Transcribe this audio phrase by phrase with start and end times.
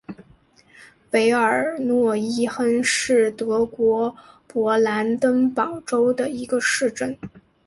[1.11, 4.15] 韦尔诺伊亨是德国
[4.51, 7.15] 勃兰登堡州的一个市镇。